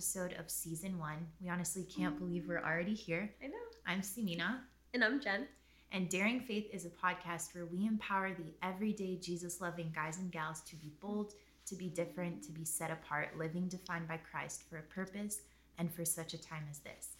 [0.00, 1.26] episode of season one.
[1.42, 2.24] We honestly can't mm-hmm.
[2.24, 3.30] believe we're already here.
[3.44, 3.52] I know.
[3.86, 4.60] I'm Simina,
[4.94, 5.46] And I'm Jen.
[5.92, 10.32] and Daring Faith is a podcast where we empower the everyday Jesus loving guys and
[10.32, 11.34] gals to be bold,
[11.66, 15.40] to be different, to be set apart, living defined by Christ for a purpose
[15.76, 17.16] and for such a time as this.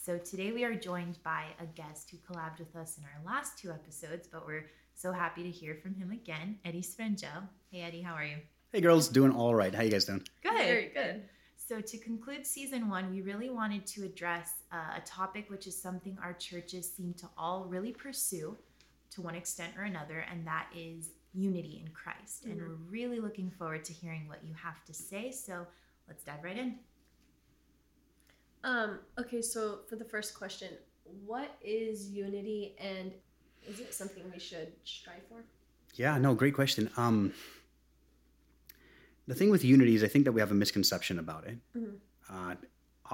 [0.00, 3.58] So today we are joined by a guest who collabed with us in our last
[3.58, 7.48] two episodes, but we're so happy to hear from him again, Eddie Sfrengeu.
[7.72, 8.36] Hey, Eddie, how are you?
[8.72, 9.74] Hey girls, doing all right.
[9.74, 10.22] How you guys doing?
[10.44, 10.52] Good.
[10.52, 11.22] Very good.
[11.70, 15.80] So, to conclude season one, we really wanted to address uh, a topic which is
[15.80, 18.58] something our churches seem to all really pursue
[19.10, 22.44] to one extent or another, and that is unity in Christ.
[22.46, 22.66] And Mhm.
[22.66, 25.30] we're really looking forward to hearing what you have to say.
[25.30, 25.64] So,
[26.08, 26.80] let's dive right in.
[28.64, 30.76] Um, okay, so for the first question,
[31.24, 33.14] what is unity and
[33.62, 35.44] is it something we should strive for?
[35.94, 36.90] Yeah, no, great question.
[36.96, 37.32] Um,
[39.30, 41.56] the thing with unity is I think that we have a misconception about it.
[41.76, 41.94] Mhm.
[42.28, 42.54] Uh,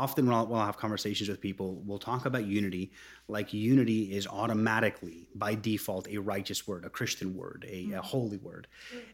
[0.05, 2.91] often when I'll, when I'll have conversations with people, we'll talk about unity
[3.29, 8.39] like unity is automatically, by default, a righteous word, a Christian word, a, a holy
[8.39, 8.67] word.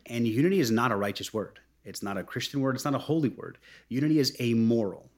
[0.06, 1.58] And unity is not a righteous word.
[1.84, 2.77] It's not a Christian word.
[2.77, 3.58] It's not a holy word.
[3.89, 5.11] Unity is amoral.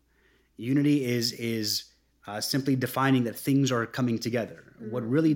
[0.56, 1.66] Unity is is
[2.26, 4.60] uh, simply defining that things are coming together.
[4.90, 5.34] What really,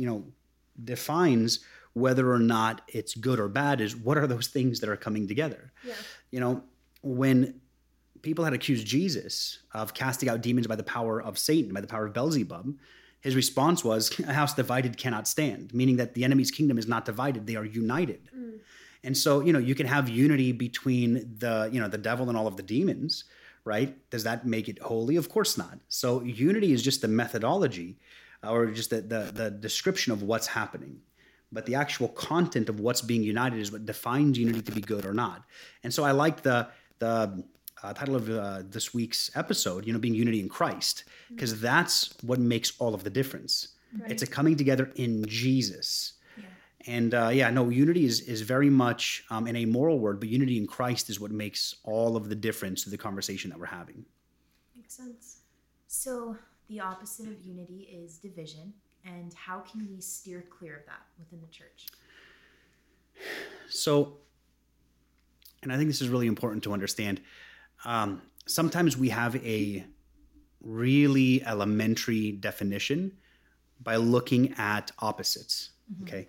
[0.00, 0.24] you know,
[0.84, 1.60] defines
[1.98, 5.28] whether or not it's good or bad is what are those things that are coming
[5.28, 5.72] together.
[5.84, 5.94] Yeah.
[6.30, 6.62] You know,
[7.02, 7.60] when
[8.22, 11.86] people had accused Jesus of casting out demons by the power of Satan, by the
[11.86, 12.74] power of Beelzebub,
[13.20, 17.04] his response was, "A house divided cannot stand," meaning that the enemy's kingdom is not
[17.04, 18.30] divided; they are united.
[18.36, 18.60] Mm.
[19.04, 22.36] And so, you know, you can have unity between the, you know, the devil and
[22.36, 23.24] all of the demons,
[23.64, 23.96] right?
[24.10, 25.16] Does that make it holy?
[25.16, 25.78] Of course not.
[25.88, 27.98] So, unity is just the methodology
[28.44, 31.00] uh, or just the, the, the description of what's happening.
[31.50, 35.06] But the actual content of what's being united is what defines unity to be good
[35.06, 35.44] or not.
[35.82, 37.42] And so, I like the, the,
[37.82, 42.12] uh, title of uh, this week's episode, you know, being unity in Christ, because that's
[42.22, 43.68] what makes all of the difference.
[43.98, 44.10] Right.
[44.10, 46.14] It's a coming together in Jesus.
[46.36, 46.44] Yeah.
[46.86, 50.58] And uh, yeah, no, unity is is very much um, an amoral word, but unity
[50.58, 54.04] in Christ is what makes all of the difference to the conversation that we're having.
[54.76, 55.38] Makes sense.
[55.86, 56.36] So,
[56.68, 58.74] the opposite of unity is division.
[59.08, 61.86] And how can we steer clear of that within the church?
[63.68, 64.18] So,
[65.62, 67.20] and I think this is really important to understand.
[67.84, 69.84] Um, sometimes we have a
[70.60, 73.12] really elementary definition
[73.82, 75.70] by looking at opposites.
[76.02, 76.28] Okay.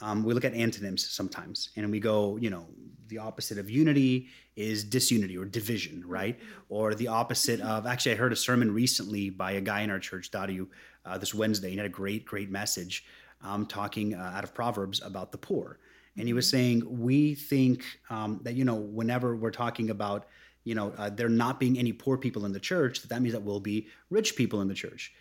[0.00, 2.66] Um, we look at antonyms sometimes and we go, you know,
[3.08, 6.38] the opposite of unity is disunity or division, right?
[6.68, 9.98] Or the opposite of, actually, I heard a sermon recently by a guy in our
[9.98, 10.66] church, Dadu,
[11.04, 11.70] uh, this Wednesday.
[11.70, 13.04] He had a great, great message
[13.42, 15.78] um, talking uh, out of Proverbs about the poor.
[16.18, 20.26] And he was saying, we think um, that, you know, whenever we're talking about,
[20.64, 23.34] you know, uh, there not being any poor people in the church, that that means
[23.34, 25.12] that we'll be rich people in the church.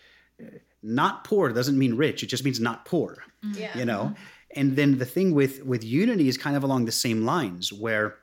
[0.42, 0.48] Uh,
[0.82, 3.78] Not poor doesn't mean rich; it just means not poor Yeah.
[3.78, 4.14] you know
[4.56, 8.16] and then the thing with with unity is kind of along the same lines where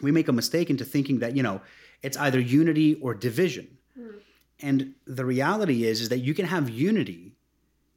[0.00, 1.60] we make a mistake into thinking that you know
[2.02, 3.66] it's either unity or division.
[3.98, 4.20] Mm.
[4.60, 7.34] and the reality is is that you can have unity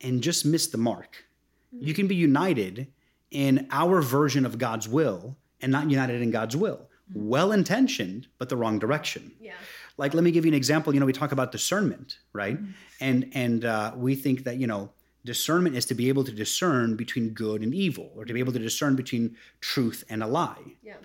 [0.01, 1.25] and just miss the mark.
[1.71, 2.88] You can be united
[3.29, 6.89] in our version of god's will and not united in god's will.
[7.13, 9.31] Well intentioned but the wrong direction.
[9.39, 9.53] Yeah.
[9.97, 10.94] like let me give you an example.
[10.94, 12.57] You know we talk about discernment right?
[13.00, 14.89] And and uh, we think that you know
[15.25, 18.53] discernment is to be able to discern between good and evil or to be able
[18.53, 20.75] to discern between truth and a lie.
[20.83, 20.95] Yeah.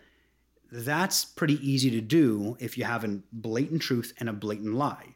[0.72, 5.14] that's pretty easy to do if you have a blatant truth and a blatant lie.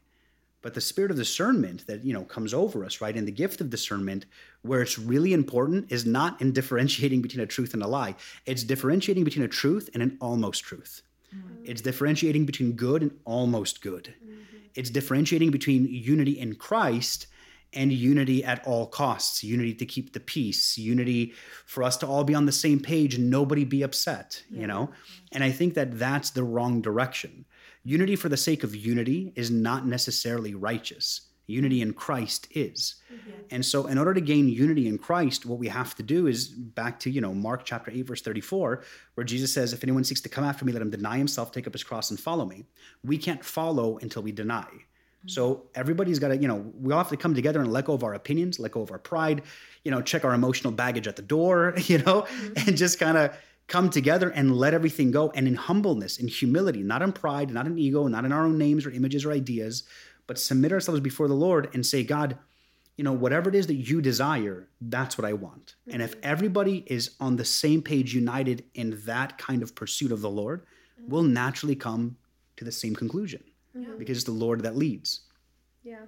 [0.61, 3.61] But the spirit of discernment that you know comes over us right and the gift
[3.61, 4.27] of discernment
[4.61, 8.15] where it's really important is not in differentiating between a truth and a lie.
[8.45, 11.01] It's differentiating between a truth and an almost truth.
[11.35, 11.63] Mm-hmm.
[11.65, 14.13] It's differentiating between good and almost good.
[14.23, 14.41] Mm-hmm.
[14.75, 17.27] It's differentiating between unity in Christ
[17.73, 21.33] and unity at all costs, unity to keep the peace, unity
[21.65, 24.91] for us to all be on the same page and nobody be upset, you know?
[25.31, 27.45] And I think that that's the wrong direction.
[27.83, 31.21] Unity for the sake of unity is not necessarily righteous.
[31.47, 32.95] Unity in Christ is.
[33.11, 33.31] Mm-hmm.
[33.51, 36.47] And so in order to gain unity in Christ, what we have to do is
[36.47, 38.83] back to, you know, Mark chapter 8 verse 34,
[39.15, 41.67] where Jesus says, if anyone seeks to come after me, let him deny himself, take
[41.67, 42.65] up his cross and follow me.
[43.03, 44.67] We can't follow until we deny.
[45.27, 47.93] So everybody's got to, you know, we all have to come together and let go
[47.93, 49.43] of our opinions, let go of our pride,
[49.83, 52.67] you know, check our emotional baggage at the door, you know, mm-hmm.
[52.67, 53.35] and just kind of
[53.67, 55.31] come together and let everything go.
[55.31, 58.57] And in humbleness, in humility, not in pride, not in ego, not in our own
[58.57, 59.83] names or images or ideas,
[60.27, 62.37] but submit ourselves before the Lord and say, God,
[62.97, 65.75] you know, whatever it is that you desire, that's what I want.
[65.87, 66.19] And if mm-hmm.
[66.23, 70.61] everybody is on the same page, united in that kind of pursuit of the Lord,
[70.61, 71.11] mm-hmm.
[71.11, 72.17] we'll naturally come
[72.57, 73.43] to the same conclusion
[73.97, 75.21] Because it's the Lord that leads.
[75.83, 76.05] Yeah.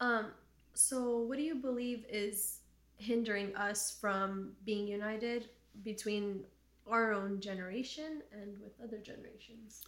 [0.00, 0.26] Um,
[0.74, 2.58] so what do you believe is
[2.96, 5.48] hindering us from being united
[5.84, 6.44] between
[6.88, 9.82] our own generation and with other generations?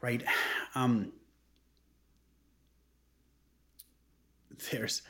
[0.00, 0.22] right
[0.74, 1.12] um
[4.70, 5.02] there's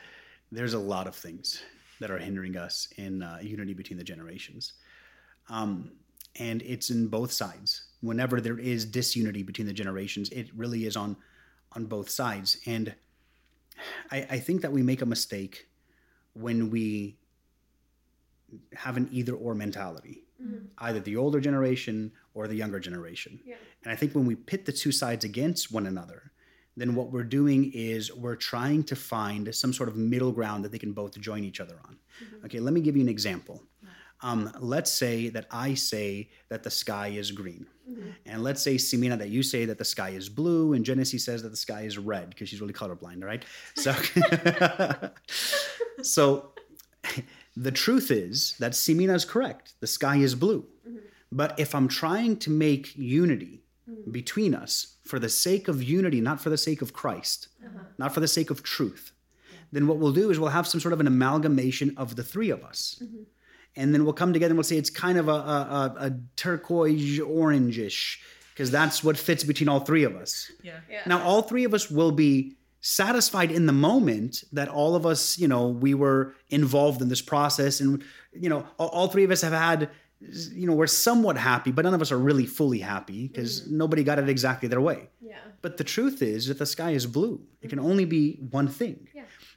[0.51, 1.63] there's a lot of things
[2.01, 4.75] that are hindering us in uh, unity between the generations
[5.49, 5.91] um
[6.39, 10.97] and it's in both sides whenever there is disunity between the generations it really is
[10.97, 11.17] on
[11.73, 12.95] on both sides and
[14.11, 15.69] i i think that we make a mistake
[16.35, 17.17] when we
[18.75, 20.69] have an either or mentality Mhm.
[20.79, 23.57] either the older generation or the younger generation Yeah.
[23.83, 26.31] and I think when we pit the two sides against one another,
[26.77, 30.71] then what we're doing is we're trying to find some sort of middle ground that
[30.71, 31.99] they can both join each other on.
[32.23, 32.45] Mhm.
[32.45, 33.65] Okay, let me give you an example.
[34.21, 37.67] Um, let's say that I say that the sky is green.
[37.89, 38.15] Mhm.
[38.27, 41.43] And let's say, Simina, that you say that the sky is blue, and Genesis says
[41.43, 43.45] that the sky is red because she's really colorblind, right?
[43.77, 43.93] So,
[46.03, 46.51] so
[47.57, 49.75] the truth is that Simina is correct.
[49.81, 50.65] The sky is blue.
[50.89, 50.99] Mhm.
[51.33, 54.13] But if I'm trying to make unity Mhm.
[54.13, 57.79] between us for the sake of unity, not for the sake of Christ, Uh-huh.
[57.99, 59.13] not for the sake of truth,
[59.73, 62.51] then what we'll do is we'll have some sort of an amalgamation of the three
[62.51, 63.01] of us.
[63.03, 63.25] Mhm.
[63.77, 66.19] And then we'll come together and we'll say it's kind of a, a, a, a
[66.37, 68.19] turquoise orangish,
[68.53, 70.51] because that's what fits between all three of us.
[70.63, 70.81] Yeah.
[70.91, 71.03] Yeah.
[71.07, 75.39] Now, all three of us will be satisfied in the moment that all of us,
[75.39, 77.81] you know, we were involved in this process.
[77.81, 79.91] And, you know, all, all three of us have had,
[80.21, 83.79] you know, we're somewhat happy, but none of us are really fully happy because mm-hmm.
[83.79, 85.09] nobody got it exactly their way.
[85.21, 85.37] yeah.
[85.61, 87.41] But the truth is that the sky is blue.
[87.63, 89.09] It can only be one thing.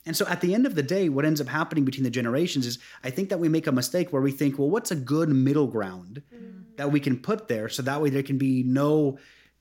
[0.03, 0.09] Yeah.
[0.09, 2.65] And so at the end of the day, what ends up happening between the generations
[2.65, 5.29] is I think that we make a mistake where we think, well, what's a good
[5.29, 6.75] middle ground Mhm.
[6.77, 9.17] that we can put there so that way there can be no,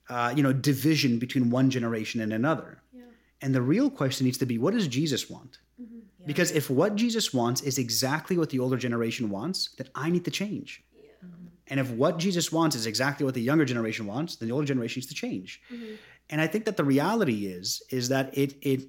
[0.09, 2.81] uh, you know, division between one generation and another.
[2.93, 3.03] Yeah.
[3.41, 5.59] And the real question needs to be, what does Jesus want?
[5.79, 5.85] Mhm.
[6.19, 6.25] Yeah.
[6.25, 10.25] Because if what Jesus wants is exactly what the older generation wants, then I need
[10.25, 10.83] to change.
[10.95, 11.11] Yeah.
[11.67, 14.65] And if what Jesus wants is exactly what the younger generation wants, then the older
[14.67, 15.61] generation needs to change.
[15.71, 15.97] Mhm.
[16.31, 18.81] And I think that the reality is is that it it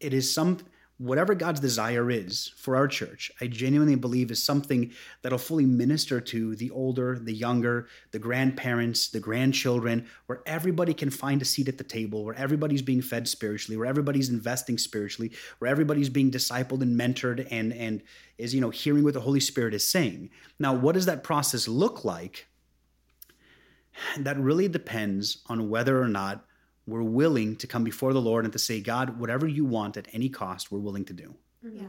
[0.00, 0.58] it is some
[1.00, 3.32] whatever God's desire is for our church.
[3.40, 4.92] I genuinely believe is something
[5.22, 11.08] that'll fully minister to the older, the younger, the grandparents, the grandchildren, where everybody can
[11.08, 15.32] find a seat at the table, where everybody's being fed spiritually, where everybody's investing spiritually,
[15.58, 18.02] where everybody's being discipled and mentored and and
[18.36, 20.28] is you know hearing what the Holy Spirit is saying.
[20.58, 22.46] Now, what does that process look like?
[24.18, 26.44] That really depends on whether or not
[26.90, 30.08] we're willing to come before the Lord and to say, God, whatever you want at
[30.12, 31.34] any cost, we're willing to do.
[31.64, 31.80] Mhm.
[31.82, 31.88] Yeah.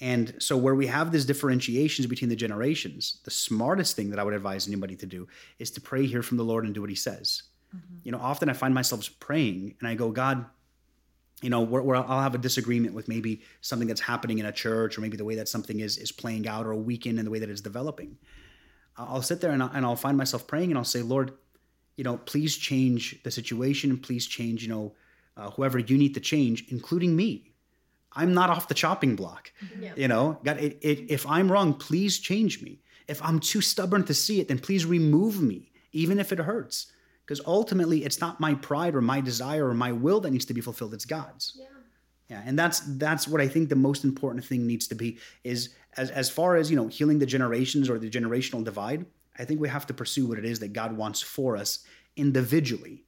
[0.00, 4.24] And so, where we have these differentiations between the generations, the smartest thing that I
[4.24, 5.28] would advise anybody to do
[5.58, 7.42] is to pray, hear from the Lord, and do what He says.
[8.04, 10.46] You know, often I find myself praying and I go, God,
[11.42, 14.52] you know, where, where I'll have a disagreement with maybe something that's happening in a
[14.52, 17.24] church or maybe the way that something is is playing out or a weekend in
[17.24, 18.16] the way that it's developing.
[18.96, 21.32] I'll sit there and I'll, and I'll find myself praying and I'll say, Lord,
[21.96, 24.94] you know, please change the situation and please change, you know,
[25.36, 27.52] uh, whoever you need to change, including me.
[28.12, 29.52] I'm not off the chopping block.
[29.78, 29.92] Yeah.
[29.96, 32.80] You know, God, it, it, if I'm wrong, please change me.
[33.08, 36.86] If I'm too stubborn to see it, then please remove me, even if it hurts.
[37.24, 40.54] Because ultimately, it's not my pride or my desire or my will that needs to
[40.54, 41.56] be fulfilled; it's God's.
[41.58, 41.66] Yeah.
[42.30, 45.74] Yeah, and that's that's what I think the most important thing needs to be is
[45.96, 49.06] as as far as you know healing the generations or the generational divide.
[49.38, 51.80] I think we have to pursue what it is that God wants for us
[52.16, 53.04] individually,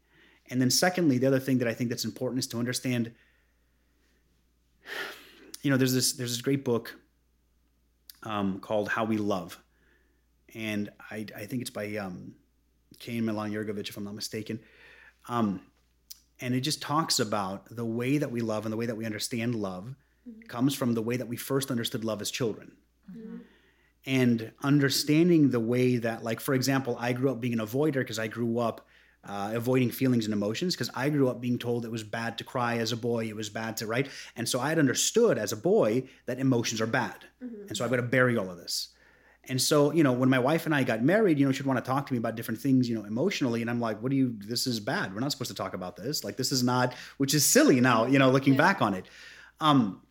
[0.50, 3.12] and then secondly, the other thing that I think that's important is to understand.
[5.62, 6.95] You know, there's this there's this great book
[8.23, 9.59] um, called How We Love,
[10.54, 12.35] and I I think it's by um,
[12.99, 14.61] Kane Milan Yerkovich, if I'm not mistaken.
[15.28, 15.61] Um,
[16.40, 19.06] and it just talks about the way that we love and the way that we
[19.06, 19.95] understand love
[20.28, 20.47] Mhm.
[20.49, 22.76] comes from the way that we first understood love as children
[23.11, 23.40] Mhm.
[24.06, 28.18] And understanding the way that like for example i grew up being an avoider because
[28.18, 28.86] i grew up
[29.25, 32.44] uh, avoiding feelings and emotions because i grew up being told it was bad to
[32.44, 35.50] cry as a boy it was bad to right and so i had understood as
[35.52, 37.25] a boy that emotions are bad.
[37.44, 37.68] Mhm.
[37.68, 38.88] and so i've got to bury all of this.
[39.48, 41.78] And so you know when my wife and i got married you know she'd want
[41.84, 44.16] to talk to me about different things you know emotionally and i'm like what do
[44.16, 45.12] you this is bad.
[45.14, 46.22] We're not supposed to talk about this.
[46.25, 48.58] Like this is not which is silly now you know looking Yeah.
[48.66, 49.06] back on it.
[49.60, 50.02] Um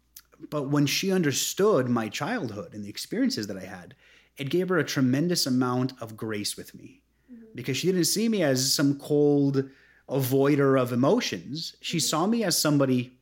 [0.49, 3.95] but when she understood my childhood and the experiences that i had
[4.37, 7.01] it gave her a tremendous amount of grace with me
[7.31, 7.45] Mhm.
[7.55, 9.69] because she didn't see me as some cold
[10.09, 12.01] avoider of emotions she Mhm.
[12.01, 13.17] saw me as somebody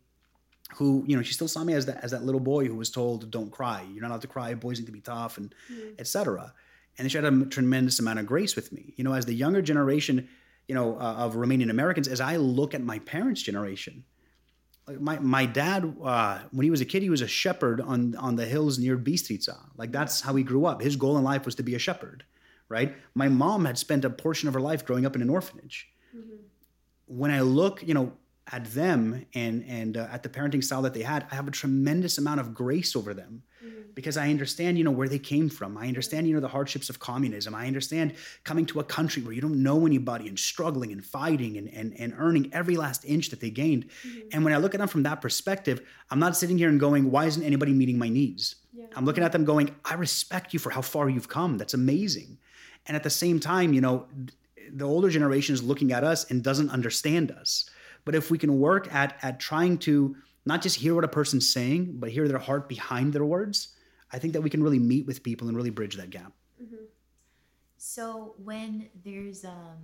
[0.77, 2.89] who you know she still saw me as that as that little boy who was
[2.89, 6.00] told don't cry you're not allowed to cry boys need to be tough and Mhm.
[6.00, 6.53] etc.
[6.98, 8.93] And she had a tremendous amount of grace with me.
[8.98, 10.27] You know, as the younger generation,
[10.67, 14.03] you know, uh, of Romanian Americans as I look at my parents' generation.
[14.88, 18.16] Like my, my dad, uh, when he was a kid, he was a shepherd on,
[18.16, 19.58] on the hills near Bistrița.
[19.78, 20.82] Like that's how he grew up.
[20.82, 22.25] His goal in life was to be a shepherd,
[22.68, 22.96] right?
[23.16, 25.88] My mom had spent a portion of her life growing up in an orphanage.
[26.16, 26.36] Mm-hmm.
[27.06, 28.13] When I look, you know,
[28.52, 31.52] at them and and uh, at the parenting style that they had, I have a
[31.52, 33.44] tremendous amount of grace over them
[33.96, 35.77] because I understand, you know, where they came from.
[35.77, 37.53] I understand, you know, the hardships of communism.
[37.53, 41.58] I understand coming to a country where you don't know anybody and struggling and fighting
[41.58, 43.88] and and, and earning every last inch that they gained.
[43.88, 44.20] Mm-hmm.
[44.34, 47.12] And when I look at them from that perspective, I'm not sitting here and going,
[47.12, 48.55] why isn't anybody meeting my needs?
[48.74, 48.86] Yeah.
[48.96, 51.58] I'm looking at them going, I respect you for how far you've come.
[51.58, 52.38] That's amazing.
[52.88, 54.08] And at the same time, you know,
[54.72, 57.70] the older generation is looking at us and doesn't understand us.
[58.05, 60.15] But if we can work at at trying to
[60.46, 63.70] not just hear what a person's saying, but hear their heart behind their words,
[64.12, 66.34] I think that we can really meet with people and really bridge that gap.
[66.62, 66.86] Mm-hmm.
[67.78, 69.78] So when there's um,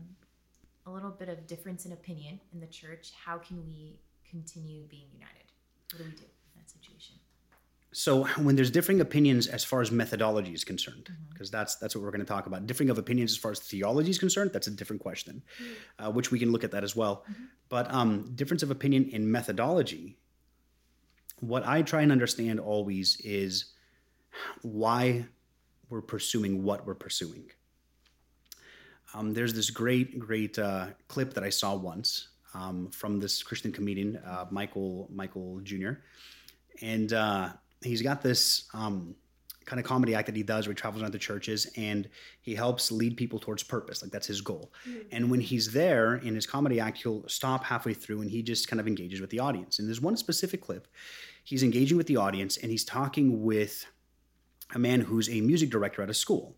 [0.85, 3.99] a little bit of difference in opinion in the church, how can we
[4.29, 5.51] continue being united?
[5.91, 7.15] What do we do in that situation?
[7.91, 11.57] So when there's differing opinions as far as methodology is concerned, because mm-hmm.
[11.57, 12.67] that's that's what we're going to talk about.
[12.67, 16.05] Differing of opinions as far as theology is concerned, that's a different question, mm-hmm.
[16.05, 17.23] uh, which we can look at that as well.
[17.23, 17.43] Mm-hmm.
[17.69, 20.17] But um, difference of opinion in methodology,
[21.41, 23.73] what I try and understand always is
[24.61, 25.25] why
[25.89, 27.49] we're pursuing what we're pursuing.
[29.13, 33.71] Um, there's this great, great uh, clip that I saw once um, from this Christian
[33.71, 35.93] comedian, uh, Michael Michael Jr.
[36.81, 37.49] And uh,
[37.81, 39.15] he's got this um,
[39.69, 42.09] kind of comedy act that he does where he travels around the churches and
[42.41, 44.01] he helps lead people towards purpose.
[44.01, 44.73] Like that's his goal.
[44.87, 44.99] Mm-hmm.
[45.11, 48.67] And when he's there in his comedy act, he'll stop halfway through and he just
[48.67, 49.77] kind of engages with the audience.
[49.77, 50.87] And there's one specific clip.
[51.43, 53.85] He's engaging with the audience and he's talking with
[54.73, 56.55] a man who's a music director at a school.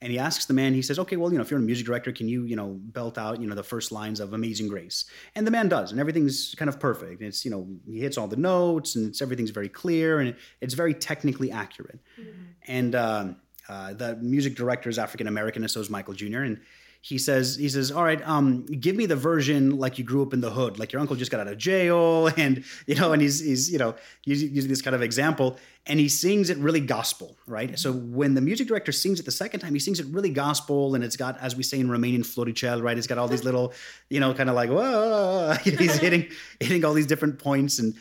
[0.00, 1.86] And he asks the man, he says, okay, well, you know, if you're a music
[1.86, 5.04] director, can you, you know, belt out, you know, the first lines of Amazing Grace?
[5.36, 7.22] And the man does, and everything's kind of perfect.
[7.22, 10.74] It's, you know, he hits all the notes and it's, everything's very clear and it's
[10.74, 12.00] very technically accurate.
[12.20, 12.42] Mm-hmm.
[12.66, 13.26] And uh,
[13.68, 16.40] uh, the music director is African American, and so is Michael Jr.
[16.40, 16.60] And
[17.04, 20.32] he says he says all right um, give me the version like you grew up
[20.32, 23.20] in the hood like your uncle just got out of jail and you know and
[23.20, 23.94] he's he's you know
[24.24, 25.58] using, this kind of example.
[25.84, 27.76] And he sings it really gospel right?
[27.76, 30.94] So when the music director sings it the second time he sings it really gospel
[30.94, 32.96] and it's got as we say in romanian floricel right?
[32.96, 33.72] It's got all these little
[34.08, 36.28] you know kind of like whoa he's hitting
[36.60, 37.96] hitting all these different points and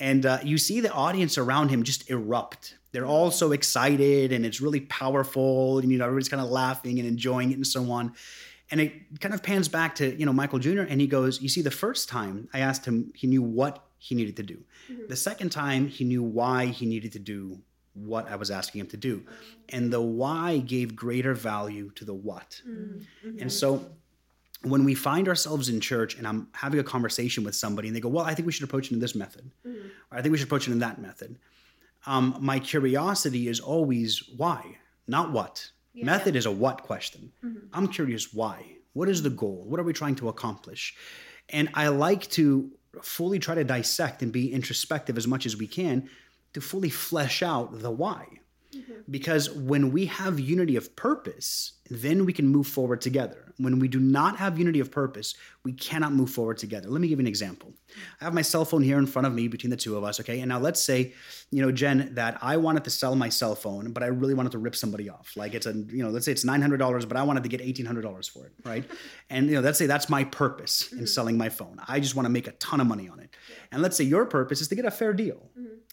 [0.00, 2.76] and uh, you see the audience around him just erupt.
[2.92, 6.98] They're all so excited and it's really powerful and you know everybody's kind of laughing
[6.98, 8.14] and enjoying it and so on.
[8.70, 11.48] And it kind of pans back to you know michael jr and he goes you
[11.48, 14.64] see the first time i asked him he knew what he needed to do.
[14.90, 15.06] Mm-hmm.
[15.08, 17.58] the second time he knew why he needed to do
[17.92, 19.22] what i was asking him to do.
[19.68, 22.62] And the why gave greater value to the what.
[22.66, 23.38] Mm-hmm.
[23.38, 23.86] and so
[24.64, 28.00] when we find ourselves in church and i'm having a conversation with somebody and they
[28.00, 29.86] go well i think we should approach it in this method mm-hmm.
[30.10, 31.38] or i think we should approach it in that method
[32.06, 35.70] um, my curiosity is always why, not what.
[35.92, 36.06] Yeah.
[36.06, 37.32] Method is a what question.
[37.44, 37.66] Mm-hmm.
[37.72, 38.64] I'm curious why.
[38.92, 39.64] What is the goal?
[39.66, 40.94] What are we trying to accomplish?
[41.48, 42.70] And I like to
[43.02, 46.08] fully try to dissect and be introspective as much as we can
[46.52, 48.26] to fully flesh out the why.
[48.76, 48.92] Mm-hmm.
[49.10, 53.52] Because when we have unity of purpose, then we can move forward together.
[53.58, 56.88] When we do not have unity of purpose, we cannot move forward together.
[56.88, 57.72] Let me give you an example.
[58.20, 60.18] I have my cell phone here in front of me between the two of us,
[60.20, 60.40] okay?
[60.40, 61.12] And now let's say,
[61.50, 64.52] you know, Jen, that I wanted to sell my cell phone, but I really wanted
[64.52, 65.32] to rip somebody off.
[65.36, 68.30] Like it's a, you know, let's say it's $900, but I wanted to get $1,800
[68.30, 68.84] for it, right?
[69.30, 71.06] and, you know, let's say that's my purpose in mm-hmm.
[71.06, 71.80] selling my phone.
[71.86, 73.30] I just want to make a ton of money on it.
[73.70, 75.50] And let's say your purpose is to get a fair deal.
[75.58, 75.83] Mm-hmm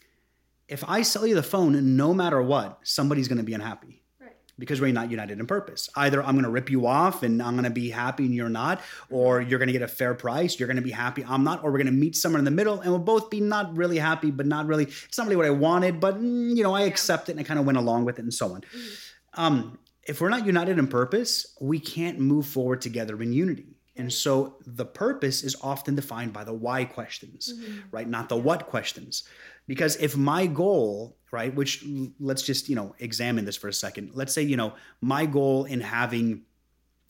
[0.72, 4.32] if I sell you the phone, no matter what, somebody's going to be unhappy right.
[4.58, 5.90] because we're not united in purpose.
[5.96, 8.48] Either I'm going to rip you off and I'm going to be happy and you're
[8.48, 11.44] not, or you're going to get a fair price, you're going to be happy, I'm
[11.44, 13.76] not, or we're going to meet somewhere in the middle and we'll both be not
[13.76, 16.74] really happy, but not really, it's not really what I wanted, but mm, you know,
[16.74, 18.62] I accept it and I kind of went along with it and so on.
[18.62, 19.40] Mm-hmm.
[19.42, 23.76] Um, if we're not united in purpose, we can't move forward together in unity.
[23.96, 27.80] And so the purpose is often defined by the why questions, mm-hmm.
[27.90, 28.08] right?
[28.08, 29.24] Not the what questions.
[29.66, 31.84] Because if my goal, right, which
[32.18, 34.12] let's just, you know, examine this for a second.
[34.14, 36.42] Let's say, you know, my goal in having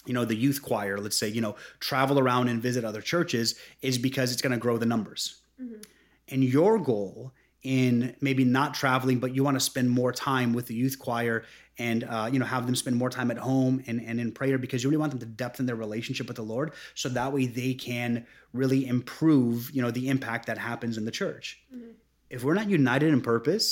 [0.04, 3.54] you know the youth choir let's say you know travel around and visit other churches
[3.82, 5.80] is because it's going to grow the numbers mm-hmm.
[6.28, 10.66] and your goal in maybe not traveling but you want to spend more time with
[10.66, 11.44] the youth choir
[11.86, 14.58] and uh, you know have them spend more time at home and, and in prayer
[14.64, 16.68] because you really want them to depthen their relationship with the lord
[17.02, 18.10] so that way they can
[18.60, 21.92] really improve you know the impact that happens in the church mm-hmm
[22.36, 23.66] if we're not united in purpose,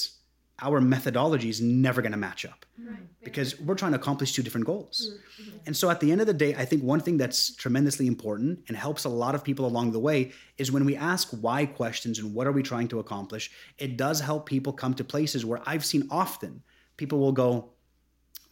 [0.66, 2.98] our methodology is never going to match up Right.
[3.28, 4.96] because we're trying to accomplish two different goals.
[5.40, 5.52] Mhm.
[5.66, 8.50] And so at the end of the day, I think one thing that's tremendously important
[8.68, 10.18] and helps a lot of people along the way
[10.58, 13.44] is when we ask why questions and what are we trying to accomplish,
[13.78, 16.52] it does help people come to places where I've seen often
[16.98, 17.70] people will go,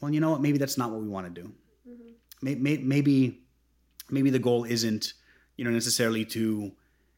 [0.00, 1.52] well, you know what, maybe that's not what we want to do.
[1.88, 2.14] Mhm.
[2.62, 3.40] May- Maybe,
[4.10, 5.12] maybe the goal isn't,
[5.56, 6.72] you know, necessarily to,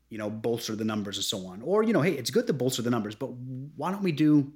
[0.09, 1.63] you know, bolster the numbers and so on.
[1.63, 3.27] Or, you know, hey, it's good to bolster the numbers, but
[3.77, 4.53] why don't we do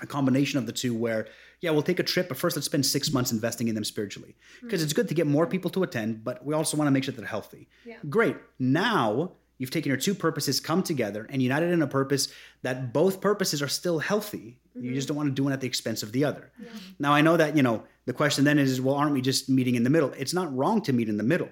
[0.00, 1.26] a combination of the two where
[1.60, 4.36] yeah we'll take a trip but first let's spend six months investing in them spiritually
[4.62, 7.02] because it's good to get more people to attend but we also want to make
[7.02, 7.96] sure that they're healthy Yeah.
[8.08, 12.28] great now you've taken your two purposes come together and united in a purpose
[12.62, 14.58] that both purposes are still healthy.
[14.74, 15.08] You just mm-hmm.
[15.08, 16.50] don't want to do one at the expense of the other.
[16.62, 16.70] Yeah.
[16.98, 19.74] now i know that you know the question then is well aren't we just meeting
[19.74, 20.12] in the middle?
[20.16, 21.50] It's not wrong to meet in the middle.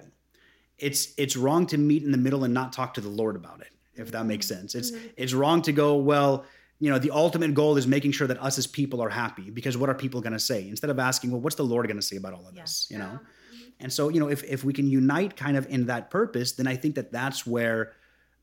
[0.77, 3.61] It's it's wrong to meet in the middle and not talk to the lord about
[3.61, 4.75] it if that makes sense.
[4.75, 5.07] It's mm-hmm.
[5.17, 6.45] it's wrong to go well
[6.79, 9.75] you know the ultimate goal is making sure that us as people are happy because
[9.77, 10.67] what are people going to say?
[10.69, 12.61] Instead of asking well what's the lord going to say about all of Yeah.
[12.61, 13.19] this you know?
[13.51, 13.59] Yeah.
[13.81, 16.67] and so you know if, if we can unite kind of in that purpose then
[16.67, 17.93] i think that that's where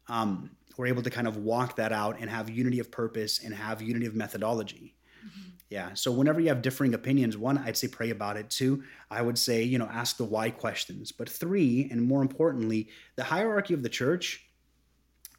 [0.09, 3.55] um, we're able to kind of walk that out and have unity of purpose and
[3.55, 4.95] have unity of methodology.
[5.25, 5.51] Mm-hmm.
[5.71, 8.51] Yeah so whenever you have differing opinions one i'd say pray about it.
[8.51, 11.13] Two i would say you know ask the why questions.
[11.13, 14.45] But three and more importantly the hierarchy of the church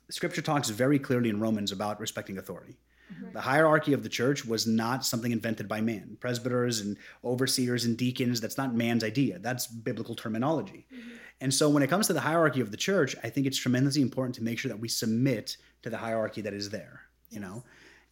[0.09, 2.77] scripture talks very clearly in romans about respecting authority.
[3.13, 3.33] Mm-hmm.
[3.33, 6.17] The hierarchy of the church was not something invented by man.
[6.19, 9.39] Presbyters and overseers and deacons, that's not man's idea.
[9.39, 10.87] That's biblical terminology.
[10.93, 11.09] Mm-hmm.
[11.41, 14.01] And so when it comes to the hierarchy of the church, I think it's tremendously
[14.01, 17.63] important to make sure that we submit to the hierarchy that is there, you know,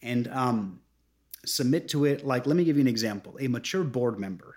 [0.01, 0.81] and um,
[1.45, 2.25] submit to it.
[2.25, 4.55] Like, let me give you an example a mature board member,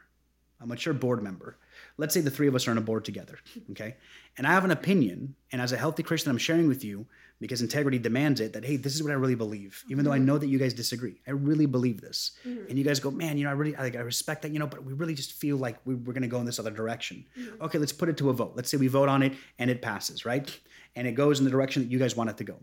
[0.61, 1.57] a mature board member.
[1.97, 3.39] Let's say the three of us are on a board together,
[3.71, 3.97] okay?
[4.37, 7.07] And I have an opinion, and as a healthy Christian, I'm sharing with you
[7.41, 10.17] because integrity demands it that, hey, this is what I really believe, even though I
[10.17, 10.27] mm-hmm.
[10.27, 11.21] know that you guys disagree.
[11.27, 12.33] I really believe this.
[12.47, 12.71] Mm-hmm.
[12.71, 14.67] And you guys go, man, you know, I really, I, I respect that, you know,
[14.67, 17.25] but we really just feel like we, we're going to go in this other direction.
[17.39, 17.63] Mm-hmm.
[17.65, 18.53] Okay, let's put it to a vote.
[18.57, 20.59] Let's say we vote on it and it passes, right?
[20.95, 22.57] And it goes in the direction that you guys want it to go.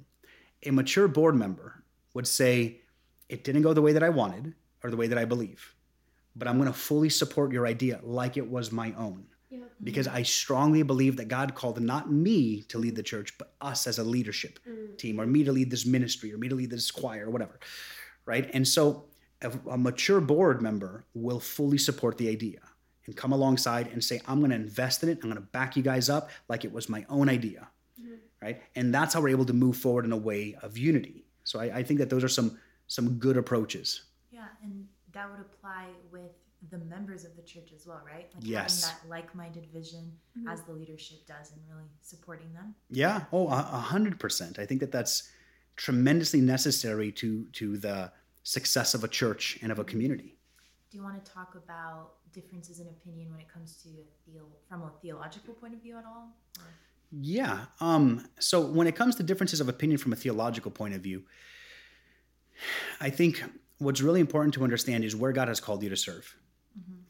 [0.65, 1.83] A mature board member
[2.13, 2.79] would say,
[3.29, 5.75] it didn't go the way that I wanted or the way that I believe,
[6.35, 9.25] but I'm going to fully support your idea like it was my own.
[9.83, 13.87] Because I strongly believe that God called not me to lead the church, but us
[13.87, 14.97] as a leadership mm.
[14.97, 17.59] team, or me to lead this ministry, or me to lead this choir, or whatever.
[18.25, 18.49] Right.
[18.53, 19.05] And so
[19.41, 22.59] a, a mature board member will fully support the idea
[23.05, 25.19] and come alongside and say, I'm going to invest in it.
[25.23, 27.67] I'm going to back you guys up like it was my own idea.
[28.01, 28.15] Mm-hmm.
[28.41, 28.61] Right.
[28.75, 31.25] And that's how we're able to move forward in a way of unity.
[31.43, 34.03] So I, I think that those are some some good approaches.
[34.31, 36.31] Yeah, and that would apply with
[36.69, 38.31] the members of the church as well, right?
[38.33, 38.83] Like Yes.
[38.85, 40.11] having that like-minded vision
[40.47, 42.75] as the leadership does and really supporting them.
[42.89, 43.25] Yeah.
[43.31, 44.59] Oh, a a hundred percent.
[44.59, 45.29] I think that that's
[45.75, 48.11] tremendously necessary to to the
[48.43, 50.37] success of a church and of a community.
[50.89, 54.47] Do you want to talk about differences in opinion when it comes to a theo-
[54.69, 56.35] from a theological point of view at all?
[56.59, 56.65] Or-
[57.11, 57.65] Yeah.
[57.79, 61.25] Um, so when it comes to differences of opinion from a theological point of view,
[62.99, 63.43] I think
[63.79, 66.35] what's really important to understand is where God has called you to serve.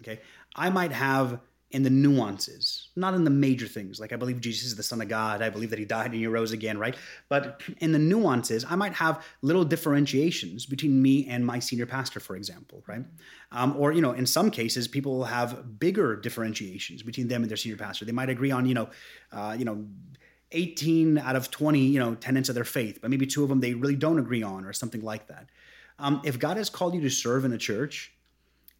[0.04, 0.20] Okay.
[0.56, 1.40] I might have
[1.74, 5.02] in the nuances, not in the major things, like I believe Jesus is the Son
[5.02, 6.96] of God, I believe that He died and He rose again, right?
[7.30, 12.20] But in the nuances, I might have little differentiations between me and my senior pastor,
[12.20, 13.04] for example, right?
[13.52, 17.50] Um, or, you know, in some cases, people will have bigger differentiations between them and
[17.50, 18.06] their senior pastor.
[18.06, 18.90] They might agree on, you know,
[19.32, 19.84] uh, you know,
[20.52, 23.62] 18 out of 20, you know, tenets of their faith, but maybe two of them
[23.62, 25.48] they really don't agree on or something like that.
[25.98, 28.14] Um, if God has called you to serve in a church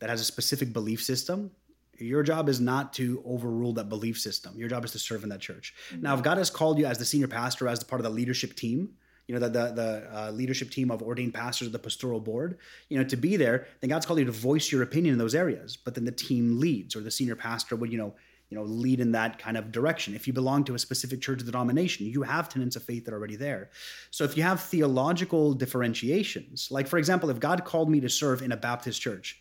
[0.04, 1.50] that has a specific belief system,
[1.98, 4.54] your job is not to overrule that belief system.
[4.58, 5.74] Your job is to serve in that church.
[5.98, 8.10] Now, if God has called you as the senior pastor, as the part of the
[8.10, 8.96] leadership team,
[9.28, 12.58] you know, the the, the uh, leadership team of ordained pastors, of the pastoral board,
[12.90, 15.36] you know, to be there, then God's called you to voice your opinion in those
[15.36, 15.78] areas.
[15.78, 18.14] But then the team leads, or the senior pastor would, you know,
[18.50, 20.14] you know, lead in that kind of direction.
[20.14, 23.18] If you belong to a specific church denomination, you have tenets of faith that are
[23.18, 23.70] already there.
[24.12, 28.42] So if you have theological differentiations, like for example, if God called me to serve
[28.42, 29.40] in a Baptist church,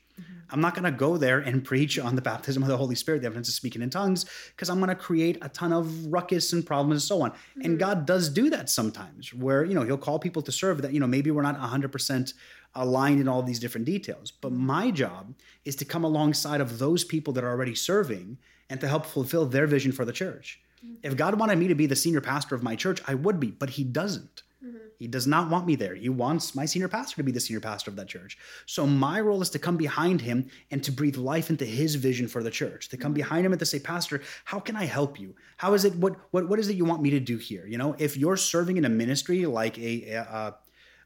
[0.51, 3.23] I'm not going to go there and preach on the baptism of the Holy Spirit,
[3.23, 6.53] the evidence of speaking in tongues, because I'm going to create a ton of ruckus
[6.53, 7.33] and problems and so on.
[7.57, 7.77] And mm-hmm.
[7.79, 11.01] God does do that sometimes, where you know He'll call people to serve that you
[11.01, 12.35] know maybe we're not 100%
[12.75, 14.31] aligned in all these different details.
[14.31, 14.67] But mm-hmm.
[14.67, 18.89] my job is to come alongside of those people that are already serving and to
[18.89, 20.61] help fulfill their vision for the church.
[20.85, 20.95] Mm-hmm.
[21.03, 23.51] If God wanted me to be the senior pastor of my church, I would be,
[23.51, 24.43] but He doesn't.
[24.65, 24.79] Mm-hmm.
[24.99, 25.95] He does not want me there.
[25.95, 28.39] He wants my senior pastor to be the senior pastor of that church.
[28.67, 32.29] So my role is to come behind him and to breathe life into his vision
[32.29, 32.89] for the church.
[32.91, 33.17] To come mm-hmm.
[33.17, 35.35] behind him and to say, Pastor, how can I help you?
[35.57, 35.97] How is it?
[35.97, 37.67] What what what is it you want me to do here?
[37.67, 40.55] You know, if you're serving in a ministry like a a,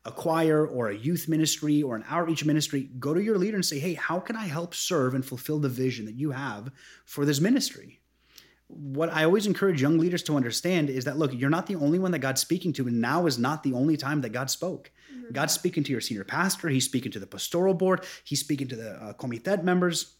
[0.04, 3.64] a choir or a youth ministry or an outreach ministry, go to your leader and
[3.64, 6.70] say, hey, how can I help serve and fulfill the vision that you have
[7.04, 8.00] for this ministry?
[8.68, 11.98] What I always encourage young leaders to understand is that, look, you're not the only
[11.98, 14.90] one that God's speaking to, and now is not the only time that God spoke.
[15.12, 15.32] Mm-hmm.
[15.32, 18.76] God's speaking to your senior pastor, He's speaking to the pastoral board, He's speaking to
[18.76, 20.14] the uh, comitet members,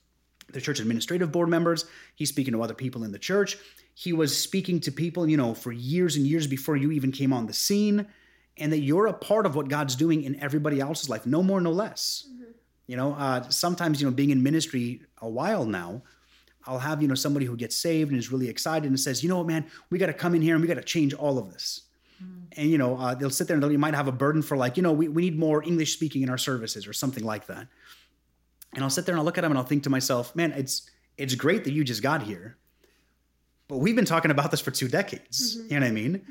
[0.52, 3.58] the church administrative board members, He's speaking to other people in the church.
[3.94, 7.32] He was speaking to people, you know, for years and years before you even came
[7.32, 8.06] on the scene
[8.58, 11.60] and that you're a part of what God's doing in everybody else's life, no more,
[11.60, 12.28] no less.
[12.30, 12.52] Mm-hmm.
[12.86, 16.02] You know, uh, sometimes, you know, being in ministry a while now,
[16.66, 19.28] I'll have, you know, somebody who gets saved and is really excited and says, you
[19.28, 21.38] know what, man, we got to come in here and we got to change all
[21.38, 21.82] of this.
[22.22, 22.60] Mm-hmm.
[22.60, 24.76] And, you know, uh, they'll sit there and you might have a burden for like,
[24.76, 27.68] you know, we, we need more English speaking in our services or something like that.
[28.74, 30.52] And I'll sit there and I'll look at them and I'll think to myself, man,
[30.52, 32.56] it's, it's great that you just got here,
[33.68, 35.56] but we've been talking about this for two decades.
[35.56, 35.72] Mm-hmm.
[35.72, 36.26] You know what I mean?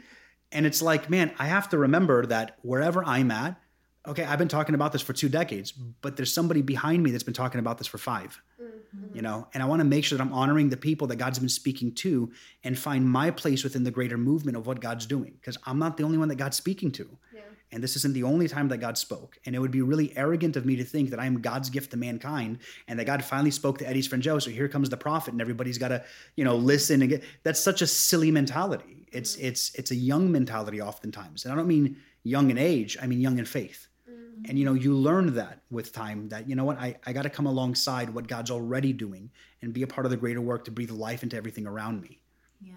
[0.52, 3.60] And it's like, man, I have to remember that wherever I'm at,
[4.08, 7.24] okay, I've been talking about this for two decades, but there's somebody behind me that's
[7.24, 9.16] been talking about this for 5 mm-hmm.
[9.16, 11.40] you know, and I want to make sure that I'm honoring the people that God's
[11.40, 12.32] been speaking to
[12.64, 15.98] and find my place within the greater movement of what God's doing because I'm not
[15.98, 17.18] the only one that God's speaking to.
[17.34, 17.42] Yeah.
[17.72, 19.38] And this isn't the only time that God spoke.
[19.46, 21.92] And it would be really arrogant of me to think that I am God's gift
[21.92, 24.42] to mankind and that God finally spoke to Eddie Sfrengeu.
[24.42, 26.04] So here comes the prophet and everybody's got to,
[26.36, 29.08] you know, listen and get that's such a silly mentality.
[29.12, 29.48] It's mm-hmm.
[29.48, 31.44] it's it's a young mentality oftentimes.
[31.44, 33.88] And I don't mean young in age, I mean young in faith.
[34.36, 34.50] Mm-hmm.
[34.50, 37.24] And you know, you learn that with time that, you know what, I, I got
[37.24, 39.30] to come alongside what God's already doing
[39.62, 42.20] and be a part of the greater work to breathe life into everything around me.
[42.62, 42.74] Yeah.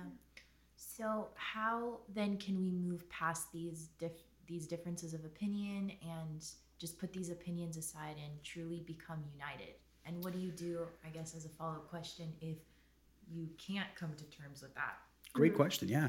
[0.76, 6.44] So, how then can we move past these diff- these differences of opinion and
[6.78, 9.74] just put these opinions aside and truly become united?
[10.06, 12.56] And what do you do, I guess, as a follow up question, if
[13.30, 14.98] you can't come to terms with that?
[15.32, 15.56] Great mm-hmm.
[15.56, 15.88] question.
[15.88, 16.08] Yeah.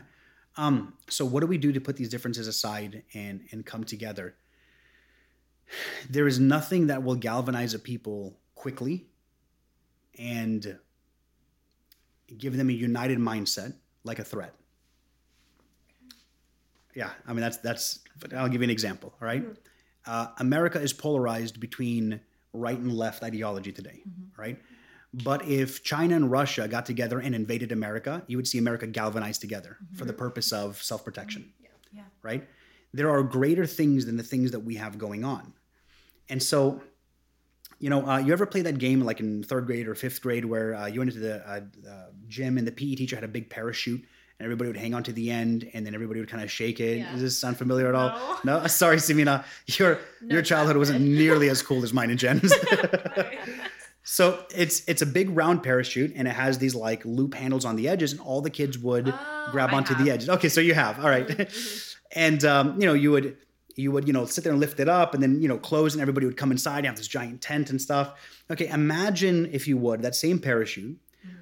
[0.57, 4.35] Um, so, what do we do to put these differences aside and and come together?
[6.09, 9.07] There is nothing that will galvanize a people quickly
[10.17, 10.77] and
[12.37, 14.53] give them a united mindset like a threat
[16.99, 17.99] yeah, I mean that's that's.
[18.35, 19.13] I'll give you an example.
[19.21, 19.43] All right?
[19.43, 19.53] mm-hmm.
[20.05, 22.19] uh, America is polarized between
[22.51, 24.41] right and left ideology today, mm-hmm.
[24.41, 24.59] right?
[25.13, 29.41] But if China and Russia got together and invaded America, you would see America galvanized
[29.41, 29.95] together mm-hmm.
[29.95, 31.43] for the purpose of self protection.
[31.43, 31.63] Mm-hmm.
[31.63, 32.01] Yeah.
[32.01, 32.09] yeah.
[32.21, 32.47] Right?
[32.93, 35.53] There are greater things than the things that we have going on.
[36.29, 36.81] And so,
[37.79, 40.45] you know, uh, you ever play that game like in third grade or fifth grade
[40.45, 41.61] where uh, you went into the uh,
[42.27, 44.05] gym and the PE teacher had a big parachute
[44.39, 46.79] and everybody would hang on to the end and then everybody would kind of shake
[46.79, 46.99] it.
[46.99, 47.11] Yeah.
[47.11, 48.39] Does this sound familiar at all?
[48.43, 48.67] No, no?
[48.67, 49.43] sorry, Simina.
[49.67, 52.53] Your no, your childhood wasn't nearly as cool as mine and Jen's.
[54.03, 57.75] so it's it's a big round parachute and it has these like loop handles on
[57.75, 60.29] the edges and all the kids would oh, grab onto the edges.
[60.29, 60.99] Okay, so you have.
[60.99, 61.27] All right.
[61.27, 62.19] Mm-hmm.
[62.19, 63.37] and um, you know, you would
[63.79, 65.93] you would, you know, sit there and lift it up and then, you know, close
[65.93, 66.83] and everybody would come inside.
[66.83, 68.13] You have this giant tent and stuff.
[68.51, 70.99] Okay, imagine if you would, that same parachute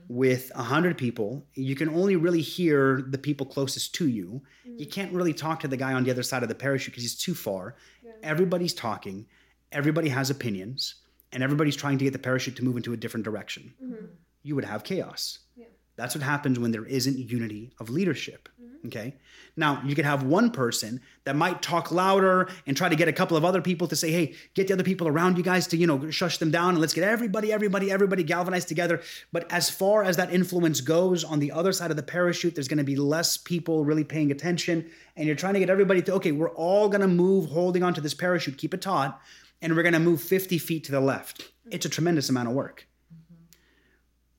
[0.08, 4.80] with 100 people you can only really hear the people closest to you mm-hmm.
[4.80, 7.04] you can't really talk to the guy on the other side of the parachute because
[7.04, 8.12] he's too far yeah.
[8.23, 9.26] everybody's talking
[9.71, 10.95] everybody has opinions
[11.32, 14.06] and everybody's trying to get the parachute to move into a different direction mm-hmm.
[14.43, 15.65] you would have chaos yeah.
[15.95, 18.57] that's what happens when there isn't unity of leadership mm-hmm.
[18.86, 19.16] Okay
[19.58, 23.13] now, you could have one person that might talk louder and try to get a
[23.13, 25.78] couple of other people to say, hey, get the other people around you guys to,
[25.78, 29.02] you know, shush them down and let's get everybody, everybody, everybody galvanized together.
[29.34, 32.68] But as far as that influence goes on the other side of the parachute, there's
[32.68, 34.90] going to be less people really paying attention.
[35.16, 38.00] And you're trying to get everybody to, okay, we're all going to move holding onto
[38.00, 39.20] this parachute, keep it taut,
[39.60, 41.52] and we're going to move 50 feet to the left.
[41.72, 42.88] It's a tremendous amount of work.
[43.12, 43.44] Mm-hmm.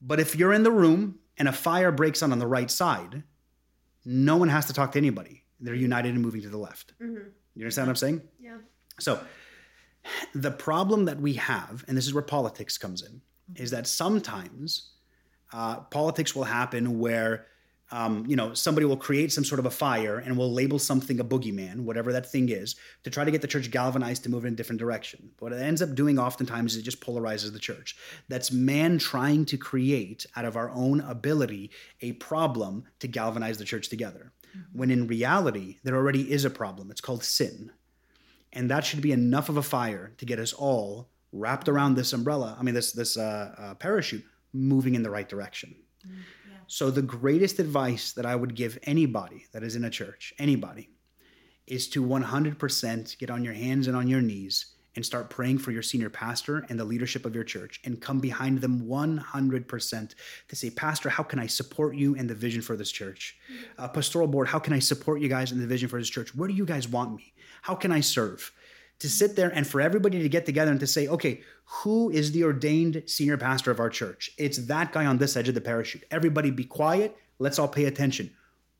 [0.01, 3.25] But if you're in the room and a fire breaks out on the right side,
[4.11, 5.45] no one has to talk to anybody.
[5.61, 6.95] They're united and moving to the left.
[7.01, 7.29] Mm-hmm.
[7.55, 8.23] You understand what I'm saying?
[8.41, 8.57] Yeah.
[8.99, 9.21] So
[10.35, 13.63] the problem that we have, and this is where politics comes in, mm-hmm.
[13.63, 14.93] is that sometimes
[15.53, 17.47] uh, politics will happen where
[17.91, 21.21] um, you know, somebody will create some sort of a fire and will label something
[21.21, 24.45] a boogeyman, whatever that thing is, to try to get the church galvanized to move
[24.45, 25.31] in a different direction.
[25.39, 27.97] What it ends up doing oftentimes is it just polarizes the church.
[28.29, 31.71] That's man trying to create out of our own ability
[32.03, 34.33] a problem to galvanize the church together.
[34.51, 34.79] Mm-hmm.
[34.79, 36.91] When in reality, there already is a problem.
[36.91, 37.73] It's called sin.
[38.53, 42.13] And that should be enough of a fire to get us all wrapped around this
[42.13, 45.75] umbrella, I mean, this, this uh, uh, parachute, moving in the right direction.
[46.07, 46.21] Mm-hmm.
[46.71, 50.91] So, the greatest advice that I would give anybody that is in a church, anybody,
[51.67, 55.71] is to 100% get on your hands and on your knees and start praying for
[55.71, 60.15] your senior pastor and the leadership of your church and come behind them 100%
[60.49, 63.39] to say, Pastor, how can I support you and the vision for this church?
[63.79, 66.35] Uh, pastoral board, how can I support you guys in the vision for this church?
[66.35, 67.33] Where do you guys want me?
[67.63, 68.53] How can I serve?
[69.01, 72.33] To sit there and for everybody to get together and to say, okay, who is
[72.33, 74.31] the ordained senior pastor of our church?
[74.39, 76.05] It's that guy on this edge of the parachute.
[76.11, 77.17] Everybody be quiet.
[77.39, 78.33] Let's all pay attention.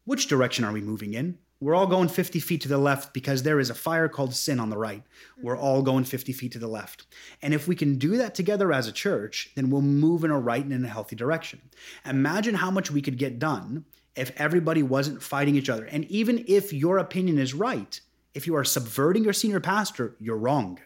[0.05, 1.39] Which direction are we moving in?
[1.61, 4.61] We're all going 50 feet to the left because there is a fire called sin
[4.61, 5.03] on the right.
[5.43, 5.65] We're mm-hmm.
[5.65, 7.07] all going 50 feet to the left.
[7.43, 10.39] And if we can do that together as a church, then we'll move in a
[10.39, 11.61] right and in a healthy direction.
[12.07, 15.85] Imagine how much we could get done if everybody wasn't fighting each other.
[15.85, 18.01] And even if your opinion is right,
[18.39, 20.79] if you are subverting your senior pastor, you're wrong.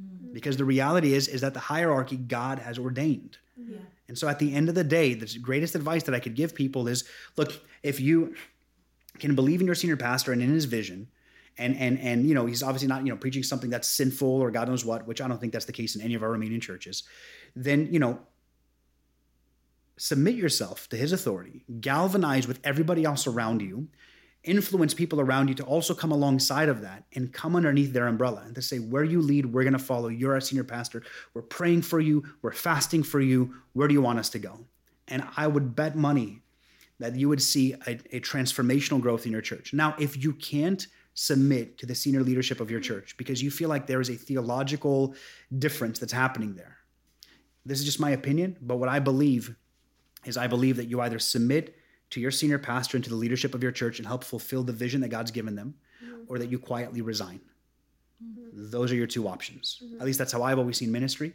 [0.00, 0.32] Mm-hmm.
[0.32, 3.38] Because the reality is is that the hierarchy God has ordained.
[3.56, 3.78] Yeah.
[4.06, 6.54] And so at the end of the day, the greatest advice that I could give
[6.54, 7.02] people is
[7.36, 7.50] look,
[7.82, 8.36] if you
[9.18, 11.08] can believe in your senior pastor and in his vision,
[11.58, 14.52] and and and you know he's obviously not you know preaching something that's sinful or
[14.52, 16.62] God knows what, which I don't think that's the case in any of our Romanian
[16.62, 17.02] churches,
[17.56, 18.20] then you know
[19.96, 23.88] submit yourself to his authority, galvanize with everybody else around you,
[24.44, 28.42] influence people around you to also come alongside of that and come underneath their umbrella
[28.44, 30.08] and to say, where you lead, we're going to follow.
[30.08, 31.02] You're our senior pastor.
[31.32, 32.24] We're praying for you.
[32.42, 33.54] We're fasting for you.
[33.72, 34.58] Where do you want us to go?
[35.08, 36.42] And I would bet money
[36.98, 39.72] that you would see a, a transformational growth in your church.
[39.72, 43.68] Now, if you can't submit to the senior leadership of your church because you feel
[43.68, 45.14] like there is a theological
[45.58, 46.78] difference that's happening there,
[47.64, 49.54] this is just my opinion, but what I believe
[50.24, 51.76] is I believe that you either submit
[52.12, 54.72] to your senior pastor and to the leadership of your church and help fulfill the
[54.72, 56.22] vision that God's given them, mm-hmm.
[56.28, 57.40] or that you quietly resign.
[58.22, 58.70] Mm-hmm.
[58.70, 59.80] Those are your two options.
[59.82, 60.00] Mm-hmm.
[60.00, 61.32] At least that's how I've always seen ministry.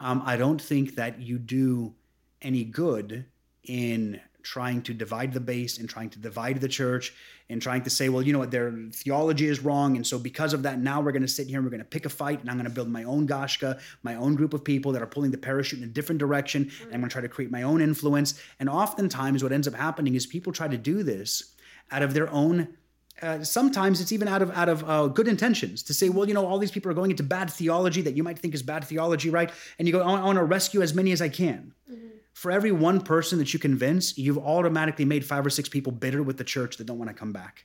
[0.00, 1.94] Um, I don't think that you do
[2.42, 3.24] any good
[3.64, 7.12] in trying to divide the base and trying to divide the church
[7.50, 9.96] and trying to say, well, you know what, their theology is wrong.
[9.96, 11.84] And so because of that, now we're going to sit here and we're going to
[11.84, 14.64] pick a fight and I'm going to build my own Gashka, my own group of
[14.64, 16.70] people that are pulling the parachute in a different direction.
[16.82, 18.40] And I'm going to try to create my own influence.
[18.60, 21.54] And oftentimes what ends up happening is people try to do this
[21.90, 22.68] out of their own
[23.20, 26.34] uh, sometimes it's even out of out of uh, good intentions to say, well, you
[26.34, 28.84] know, all these people are going into bad theology that you might think is bad
[28.84, 29.50] theology, right?
[29.76, 31.72] And you go, I want to rescue as many as I can.
[31.90, 32.07] Mm-hmm
[32.38, 36.22] for every one person that you convince, you've automatically made five or six people bitter
[36.22, 37.64] with the church that don't want to come back.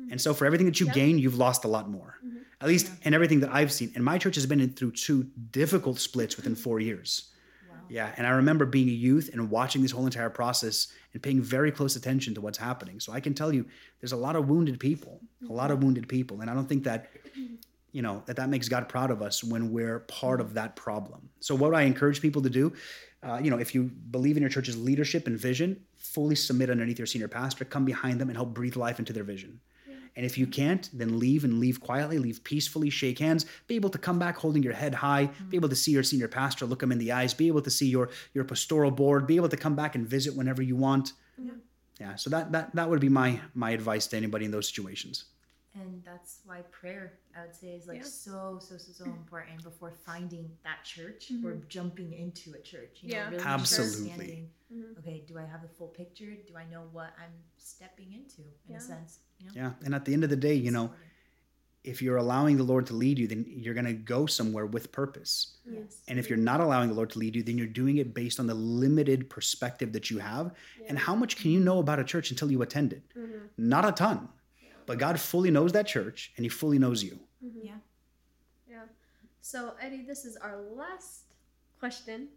[0.00, 0.12] Mm-hmm.
[0.12, 2.16] And so for everything that you gain, you've lost a lot more.
[2.24, 2.36] Mm-hmm.
[2.60, 3.08] At least yeah.
[3.08, 3.90] in everything that I've seen.
[3.96, 7.32] And my church has been through two difficult splits within four years.
[7.68, 7.76] Wow.
[7.88, 8.14] Yeah.
[8.16, 11.72] And I remember being a youth and watching this whole entire process and paying very
[11.72, 13.00] close attention to what's happening.
[13.00, 13.66] So I can tell you
[14.00, 15.86] there's a lot of wounded people, a lot of mm-hmm.
[15.86, 16.40] wounded people.
[16.40, 17.10] And I don't think that
[17.92, 21.28] you know that that makes god proud of us when we're part of that problem
[21.40, 22.72] so what i encourage people to do
[23.22, 26.98] uh, you know, if you believe in your church's leadership and vision, fully submit underneath
[26.98, 29.60] your senior pastor, come behind them and help breathe life into their vision.
[29.88, 29.94] Yeah.
[30.14, 33.90] And if you can't, then leave and leave quietly, leave peacefully, shake hands, be able
[33.90, 35.48] to come back holding your head high, mm-hmm.
[35.48, 37.70] be able to see your senior pastor, look him in the eyes, be able to
[37.70, 41.12] see your your pastoral board, be able to come back and visit whenever you want.
[41.36, 41.52] Yeah.
[41.98, 42.14] Yeah.
[42.14, 45.24] So that that that would be my my advice to anybody in those situations
[45.80, 48.02] and that's why prayer i would say is like yeah.
[48.02, 51.46] so so so so important before finding that church mm-hmm.
[51.46, 54.98] or jumping into a church you yeah know, really absolutely mm-hmm.
[54.98, 58.72] okay do i have the full picture do i know what i'm stepping into in
[58.72, 58.76] yeah.
[58.76, 59.52] a sense you know?
[59.54, 60.90] yeah and at the end of the day you know
[61.84, 64.90] if you're allowing the lord to lead you then you're going to go somewhere with
[64.90, 66.02] purpose yes.
[66.08, 68.40] and if you're not allowing the lord to lead you then you're doing it based
[68.40, 70.86] on the limited perspective that you have yeah.
[70.88, 73.38] and how much can you know about a church until you attend it mm-hmm.
[73.56, 74.28] not a ton
[74.88, 77.20] but God fully knows that church and He fully knows you.
[77.44, 77.66] Mm-hmm.
[77.66, 77.72] Yeah.
[78.68, 78.84] Yeah.
[79.42, 81.24] So, Eddie, this is our last
[81.78, 82.28] question.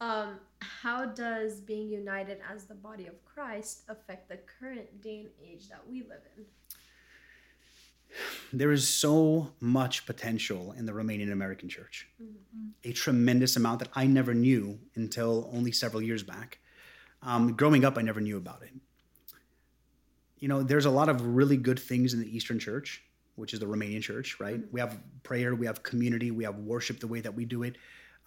[0.00, 5.30] Um, how does being united as the body of Christ affect the current day and
[5.42, 6.44] age that we live in?
[8.52, 12.68] There is so much potential in the Romanian American church, mm-hmm.
[12.84, 16.58] a tremendous amount that I never knew until only several years back.
[17.22, 18.72] Um, growing up, I never knew about it
[20.38, 23.02] you know, there's a lot of really good things in the Eastern Church,
[23.36, 24.60] which is the Romanian Church, right?
[24.70, 27.76] We have prayer, we have community, we have worship the way that we do it.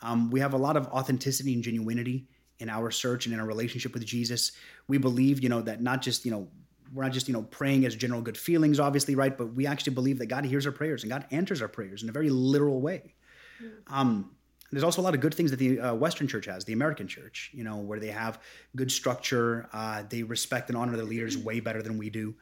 [0.01, 2.25] Um, we have a lot of authenticity and genuinity
[2.59, 4.51] in our search and in our relationship with Jesus.
[4.87, 6.47] We believe, you know, that not just, you know,
[6.93, 9.37] we're not just, you know, praying as general good feelings, obviously, right?
[9.37, 12.09] But we actually believe that God hears our prayers and God answers our prayers in
[12.09, 13.15] a very literal way.
[13.61, 13.93] Mm-hmm.
[13.93, 14.31] Um,
[14.71, 17.07] there's also a lot of good things that the uh, Western Church has, the American
[17.07, 18.39] Church, you know, where they have
[18.75, 19.67] good structure.
[19.73, 22.33] Uh, they respect and honor their leaders way better than we do.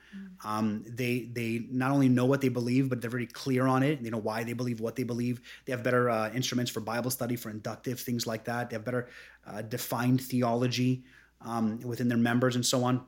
[0.45, 4.03] Um, they they not only know what they believe, but they're very clear on it.
[4.03, 5.41] They know why they believe what they believe.
[5.65, 8.69] They have better uh, instruments for Bible study, for inductive things like that.
[8.69, 9.09] They have better
[9.47, 11.03] uh, defined theology
[11.41, 13.03] um, within their members and so on.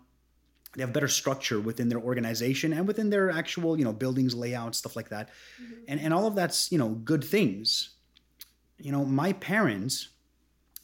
[0.75, 4.77] They have better structure within their organization and within their actual, you know, buildings, layouts,
[4.77, 5.29] stuff like that.
[5.61, 5.73] Mm-hmm.
[5.89, 7.97] And and all of that's you know good things
[8.81, 10.09] you know, my parents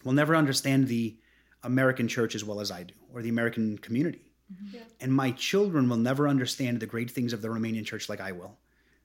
[0.03, 1.17] will never understand the
[1.63, 4.31] American church as well as I do, or the American community.
[4.53, 4.77] Mm-hmm.
[4.77, 4.83] Yeah.
[5.01, 8.31] And my children will never understand the great things of the Romanian church like I
[8.31, 8.57] will.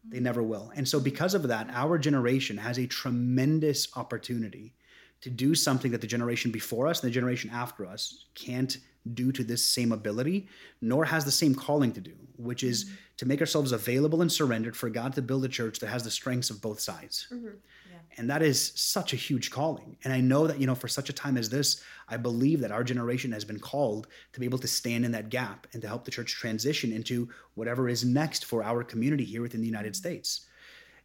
[0.04, 0.72] They never will.
[0.74, 4.74] And so, because of that, our generation has a tremendous opportunity
[5.20, 8.78] to do something that the generation before us and the generation after us can't
[9.14, 10.48] do to this same ability,
[10.80, 12.94] nor has the same calling to do, which is mm-hmm.
[13.18, 16.10] to make ourselves available and surrendered for God to build a church that has the
[16.10, 17.28] strengths of both sides.
[17.32, 17.48] Mm-hmm.
[18.16, 19.96] And that is such a huge calling.
[20.04, 22.70] And I know that, you know, for such a time as this, I believe that
[22.70, 25.88] our generation has been called to be able to stand in that gap and to
[25.88, 29.96] help the church transition into whatever is next for our community here within the United
[29.96, 30.46] States.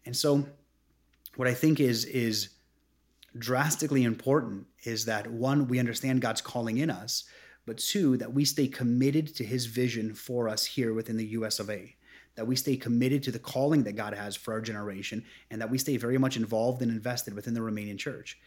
[0.06, 0.46] And so
[1.36, 2.50] what I think is is
[3.38, 7.26] drastically important is that one, we understand God's calling in us,
[7.66, 11.60] but two, that we stay committed to his vision for us here within the US
[11.60, 11.97] of A
[12.38, 15.70] that we stay committed to the calling that God has for our generation, and that
[15.70, 18.40] we stay very much involved and invested within the Romanian church.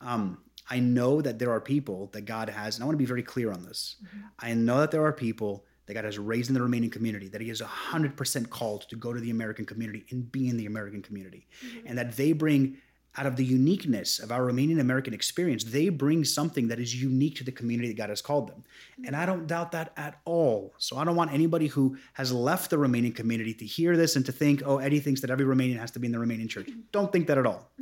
[0.00, 0.38] Um,
[0.70, 3.22] I know that there are people that God has, and I want to be very
[3.22, 3.96] clear on this.
[4.04, 4.26] Mm-hmm.
[4.38, 7.40] I know that there are people that God has raised in the Romanian community, that
[7.40, 11.00] He is 100% called to go to the American community and be in the American
[11.00, 11.86] community, mm-hmm.
[11.86, 12.76] and that they bring
[13.18, 17.34] out of the uniqueness of our Romanian American experience, they bring something that is unique
[17.36, 18.62] to the community that God has called them.
[19.04, 20.72] And I don't doubt that at all.
[20.78, 24.24] So I don't want anybody who has left the Romanian community to hear this and
[24.26, 26.70] to think, oh, Eddie thinks that every Romanian has to be in the Romanian church.
[26.92, 27.72] Don't think that at all.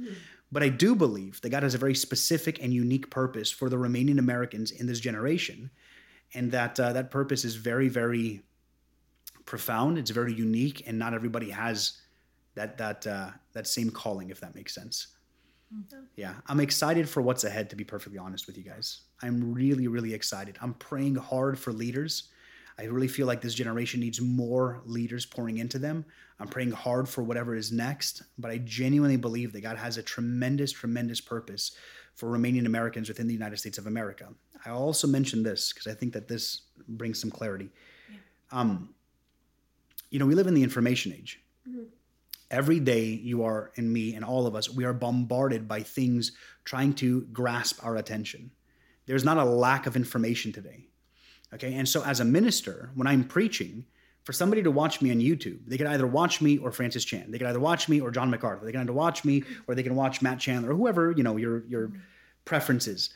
[0.51, 3.77] But I do believe that God has a very specific and unique purpose for the
[3.77, 5.71] Romanian Americans in this generation.
[6.35, 8.43] And that uh, that purpose is very, very
[9.45, 9.97] profound.
[9.99, 12.01] It's very unique, and not everybody has
[12.55, 15.16] that that uh, that same calling, if that makes sense.
[15.75, 16.05] Mm-hmm.
[16.15, 19.01] Yeah, I'm excited for what's ahead, to be perfectly honest with you guys.
[19.23, 20.59] I'm really, really excited.
[20.61, 22.31] I'm praying hard for leaders.
[22.79, 26.05] I really feel like this generation needs more leaders pouring into them.
[26.39, 30.03] I'm praying hard for whatever is next, but I genuinely believe that God has a
[30.03, 31.73] tremendous, tremendous purpose
[32.15, 34.29] for Romanian Americans within the United States of America.
[34.65, 37.71] I also mentioned this because I think that this brings some clarity.
[38.11, 38.19] Yeah.
[38.53, 38.95] Um,
[40.11, 41.41] you know, we live in the information age.
[41.69, 41.96] Mm-hmm
[42.51, 46.33] every day you are and me and all of us we are bombarded by things
[46.65, 48.51] trying to grasp our attention.
[49.07, 50.87] There's not a lack of information today
[51.55, 51.75] okay?
[51.75, 53.85] And so as a minister when i'm preaching
[54.25, 57.31] for somebody to watch me on youtube they can either watch me or francis chan.
[57.31, 58.65] They can either watch me or john macarthur.
[58.65, 61.37] They can either watch me or they can watch matt chandler or whoever you know
[61.37, 61.93] your your
[62.45, 63.11] preferences.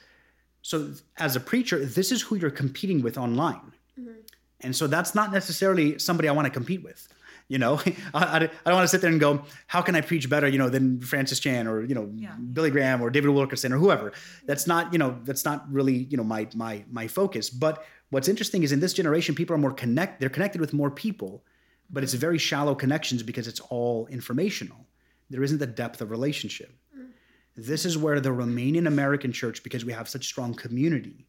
[0.63, 3.73] So as a preacher this is who you're competing with online.
[3.99, 4.13] Mm-hmm.
[4.61, 7.09] and so that's not necessarily somebody i want to compete with
[7.51, 7.81] you know,
[8.15, 10.57] I, I, don't want to sit there and go, how can I preach better, you
[10.57, 12.33] know, than Francis Chan or, you know, yeah.
[12.53, 14.13] Billy Graham or David Wilkerson or whoever.
[14.47, 17.51] That's not, you know, that's not really, you know, my, my, my focus.
[17.51, 20.93] But what's interesting is in this generation, people are more connect, they're connected with more
[20.93, 21.45] people,
[21.91, 24.87] but it's very shallow connections because it's all informational.
[25.29, 26.73] There isn't the depth of relationship.
[26.97, 27.09] Mm.
[27.57, 31.27] This is where the Romanian American church, because we have such strong community,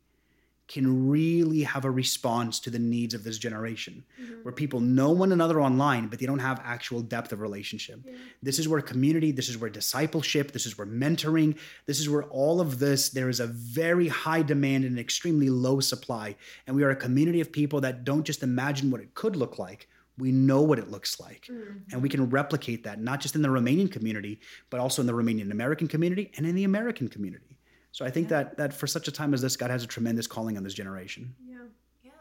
[0.71, 4.41] can really have a response to the needs of this generation mm-hmm.
[4.43, 8.13] where people know one another online but they don't have actual depth of relationship yeah.
[8.41, 11.57] this is where community this is where discipleship this is where mentoring
[11.87, 15.49] this is where all of this there is a very high demand and an extremely
[15.49, 19.13] low supply and we are a community of people that don't just imagine what it
[19.13, 21.79] could look like we know what it looks like mm-hmm.
[21.91, 25.13] and we can replicate that not just in the romanian community but also in the
[25.13, 27.57] romanian american community and in the american community
[27.91, 28.43] so I think yeah.
[28.43, 30.73] that that for such a time as this, God has a tremendous calling on this
[30.73, 31.33] generation.
[31.45, 31.57] Yeah,
[32.03, 32.11] yeah.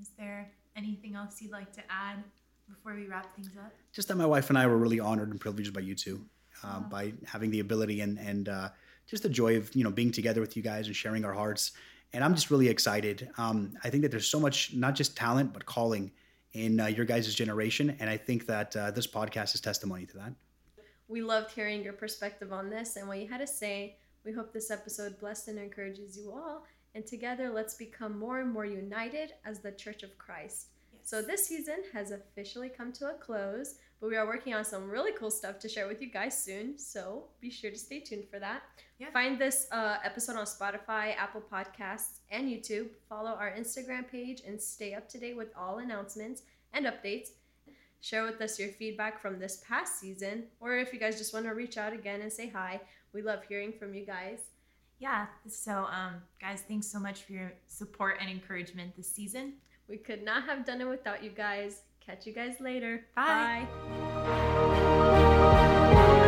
[0.00, 2.22] Is there anything else you'd like to add
[2.68, 3.72] before we wrap things up?
[3.92, 6.24] Just that my wife and I were really honored and privileged by you two,
[6.64, 8.68] uh, by having the ability and and uh,
[9.06, 11.72] just the joy of you know being together with you guys and sharing our hearts.
[12.12, 13.28] And I'm just really excited.
[13.36, 16.12] Um, I think that there's so much, not just talent, but calling
[16.52, 17.96] in uh, your guys' generation.
[18.00, 20.32] And I think that uh, this podcast is testimony to that.
[21.08, 24.52] We loved hearing your perspective on this and what you had to say we hope
[24.52, 26.64] this episode blessed and encourages you all.
[26.96, 30.68] And together, let's become more and more united as the Church of Christ.
[30.92, 31.02] Yes.
[31.04, 34.90] So, this season has officially come to a close, but we are working on some
[34.90, 36.76] really cool stuff to share with you guys soon.
[36.76, 38.62] So, be sure to stay tuned for that.
[38.98, 39.10] Yeah.
[39.12, 42.88] Find this uh, episode on Spotify, Apple Podcasts, and YouTube.
[43.08, 47.28] Follow our Instagram page and stay up to date with all announcements and updates.
[48.00, 51.44] Share with us your feedback from this past season, or if you guys just want
[51.46, 52.80] to reach out again and say hi,
[53.16, 54.40] we love hearing from you guys.
[54.98, 55.26] Yeah.
[55.48, 59.54] So, um, guys, thanks so much for your support and encouragement this season.
[59.88, 61.80] We could not have done it without you guys.
[62.04, 63.06] Catch you guys later.
[63.16, 63.66] Bye.
[65.94, 66.22] Bye.